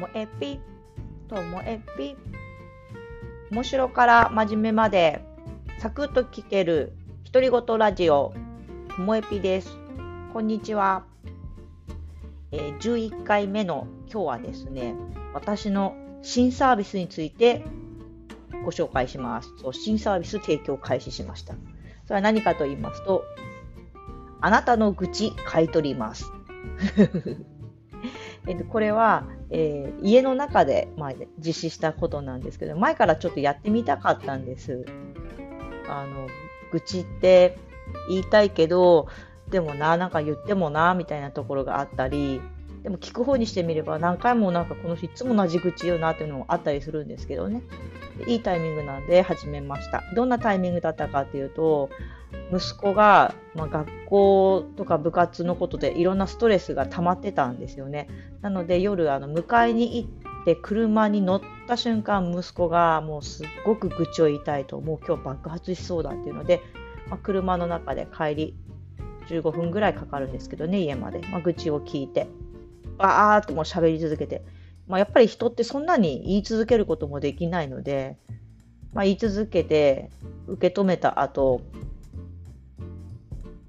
[0.00, 0.58] もえぴ、
[1.28, 2.16] ともえぴ。
[3.50, 5.22] 面白から真面目まで、
[5.78, 6.94] サクッと聞ける
[7.30, 8.32] 独り言ラジオ、
[8.96, 9.76] ともえぴです。
[10.32, 11.04] こんにちは。
[12.50, 14.94] えー、11回目の今日はですね、
[15.34, 17.62] 私の新サービスについて
[18.64, 19.52] ご紹介します。
[19.58, 21.52] そう新サービス提供開始しました。
[22.06, 23.22] それは何かと言いますと、
[24.40, 26.24] あなたの愚痴買い取ります。
[28.50, 34.84] えっと、これは、えー、家の中で、まあ、実施したことなんですけど、前からちょっとやってみたかったんです。
[35.88, 36.26] あの、
[36.72, 37.56] 愚痴って
[38.08, 39.06] 言いたいけど、
[39.50, 42.40] でもな、なんか言ってもな、みたいなところがあったり、
[42.82, 47.62] でも聞く方にしてみれば何回もなんかこの人いつも同じ口言うなっていうのもあったりするんですけどね。
[48.26, 50.02] いいタイミングなんで始めました。
[50.14, 51.90] どんなタイミングだったかっていうと、
[52.52, 58.08] 息子が、まあ、学校とか部活のことでいろんなストレスが溜まってたんですよね。
[58.40, 66.62] なので夜あの迎えに行って車に乗った瞬間息子がもうすっごく愚痴を言いたいともう今日爆発しそうだっていうので、
[67.08, 68.54] まあ、車の中で帰り
[69.28, 72.26] 15分ぐらいかかるんですけどね家まで、まあ、愚痴を聞いて
[73.00, 74.42] バーッともう喋り続けて、
[74.86, 78.18] まあ、やっぱり人ってそんなに言い続けることもできないので、
[78.92, 80.10] まあ、言い続けて
[80.46, 81.62] 受け止めた後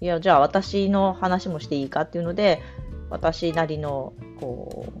[0.00, 2.62] いやじゃあ私の話もしていいかっていうので
[3.10, 4.92] 私なりのこ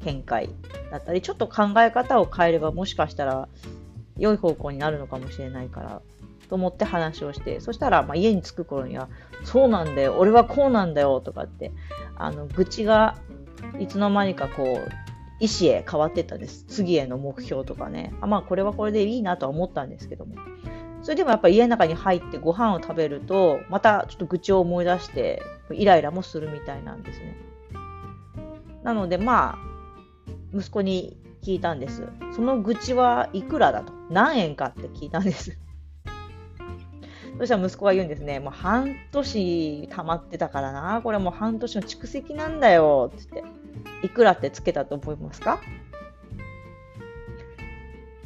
[0.00, 0.50] う見解
[0.92, 3.48] だったりちょっと考え方を変えればもしかしたら
[4.16, 6.02] 良い方向になるのかもしれないから
[6.48, 9.08] と思って話をしてそしたらまあ家に着く頃には
[9.44, 11.72] そうなんだよ俺はこうなんだよとかって
[12.16, 13.16] あの愚痴が
[13.78, 14.92] いつの間にかこう
[15.40, 16.64] 意思へ変わってったんです。
[16.66, 18.12] 次への目標とかね。
[18.20, 20.36] あまあこれはこれでいいなとは思ったんですけども。
[21.02, 27.36] それでもやっぱり家の中に入ってご飯を食べると、またちょっと愚痴を思い出して、イライラもするみたいなんですね。
[28.82, 32.08] なのでまあ、息子に聞いたんです。
[32.34, 33.92] その愚痴はいくらだと。
[34.10, 35.56] 何円かって聞いたんです。
[37.38, 38.40] そしたら息子が言うんですね。
[38.40, 41.00] もう半年溜まってたからな。
[41.02, 43.12] これもう半年の蓄積なんだよ。
[43.16, 43.44] つって。
[44.02, 45.60] いくらってつけたと思いますか？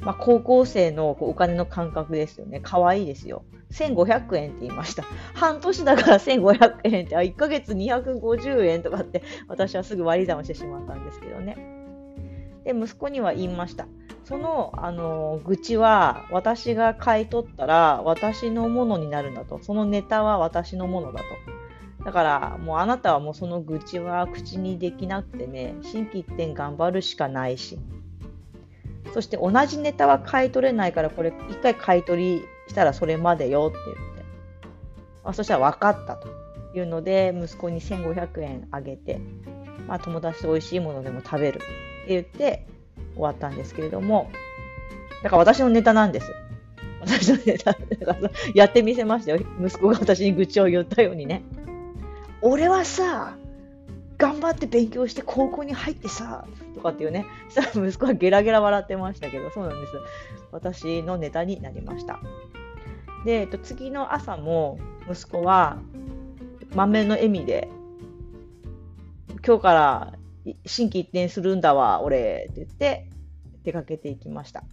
[0.00, 2.60] まあ、高校生のお金の感覚ですよね。
[2.62, 3.44] 可愛いですよ。
[3.70, 5.04] 1500円って言いました。
[5.34, 11.56] 半年だから1500円って、あ、1ヶ月250円とかって私はすぐ割り算をしてしまったんですけどね。
[12.64, 13.86] で、息子には言いました。
[14.24, 19.58] その、あの、愚痴は私が買い取ったら私のものになるんだと。
[19.62, 22.04] そのネタは私のものだと。
[22.04, 27.78] だからもうあなたはもうその愚痴は口にできなくてね、心機一転頑張るしかないし。
[29.12, 34.24] そして同じネタは買い取れないからこれ一回買い取りしたらそれまでよって言って。
[35.24, 36.28] あ、そしたら分かったと
[36.74, 39.20] いうので息子に1500円あげて、
[39.86, 41.66] まあ、友達と美味しいものでも食べるって
[42.08, 42.66] 言って
[43.14, 44.30] 終わったんですけれども、
[45.22, 46.32] だから私のネタなんです。
[47.00, 49.40] 私のネタ、だからやってみせましたよ。
[49.60, 51.42] 息子が私に愚痴を言ったようにね。
[52.40, 53.36] 俺はさ、
[54.18, 59.92] 頑張って勉強して高校に入ってさ、とかっていうね、そしたら息子はゲラゲラ笑ってましたけど、そうなんです。
[60.52, 62.20] 私のネタになりました。
[63.24, 64.78] で、えっと、次の朝も
[65.10, 65.78] 息子は
[66.74, 67.68] 満面の笑みで、
[69.44, 70.12] 今日から
[70.66, 73.08] 心機一転するんだわ、俺って言って
[73.64, 74.64] 出かけていきました。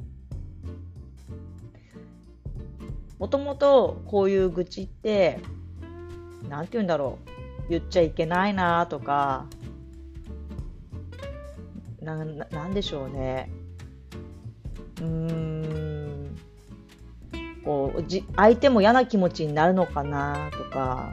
[3.20, 5.40] もともとこういう愚痴って、
[6.48, 7.40] なんて言うんだろう。
[7.70, 9.46] 言っちゃいけないなとか、
[12.02, 13.52] ななんでしょうね。
[14.98, 16.36] うーん。
[17.64, 21.12] こうじ相手も嫌な気持ちになるのかなとか、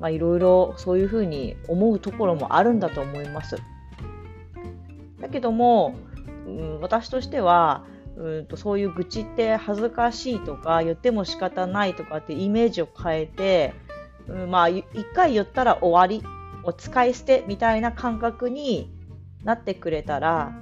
[0.00, 3.58] まあ、いろいろそういうふうに思うところもあるんだと思います。
[5.20, 5.94] だけども、
[6.46, 7.84] うん、私としては
[8.16, 13.74] うんとそういう愚痴って恥ずかしいとか言っても仕方ないとかってイメージを変えて、
[14.26, 14.84] うん、まあ一
[15.14, 16.26] 回言ったら終わり
[16.64, 18.90] お使い捨てみたいな感覚に
[19.44, 20.52] なってくれたら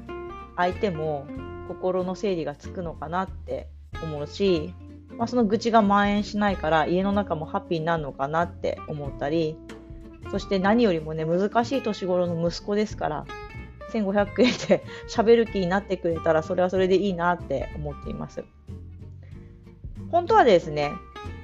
[0.57, 1.27] 相手も
[1.69, 3.69] 心の整理がつくのかなって
[4.03, 4.75] 思うし
[5.19, 9.57] まあ、その愚痴が蔓延しないから家の中もハッピーになるのかなって思ったり
[10.31, 13.27] そして何よりもね難しい年頃の息子ですから
[13.93, 18.45] 1500円で 喋る気になってくれたらそれはそれでいいなって思っています。
[20.11, 20.93] 本当はですね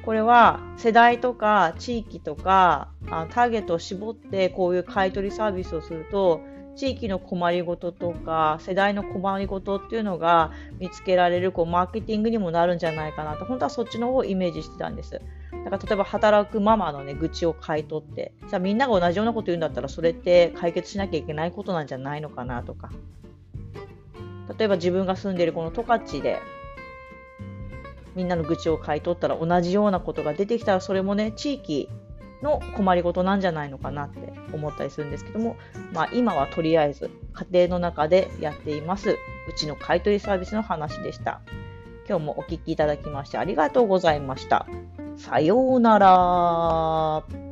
[0.05, 2.89] これは世代とか地域とか
[3.31, 6.41] ターゲットを絞ってこういう買い取りサービスをすると
[6.77, 15.21] 地域の困りごととか世代の困りごとっていうのが見つけられるこうマーケティングにもなるんじゃないかなと本当はそっちの方をイメージしてたんです。
[15.65, 22.91] だから例えば働くママのね愚痴を買い取ってじゃあみんなが同じようなこと言うんだったらそれって解決しなきゃいけないことなんじゃないのかなとか
[24.59, 26.41] 例えば自分が住んでいるこの十勝で、
[28.15, 31.89] みんなの愚痴を買い取ったら同じようなことが出てきたら、それもね、地域
[32.45, 35.57] の困りごとなんじゃないのかなって思ったりするんですけども、
[35.93, 37.11] まあ、今はとりあえず
[37.51, 39.17] 家庭の中でやっていますう
[39.57, 41.41] ちの買取サービスの話でした。
[42.07, 44.67] 今日もお聴きいただきましてありがとうございました。
[45.17, 47.44] さようなら。